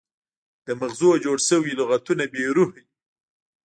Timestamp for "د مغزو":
0.65-1.11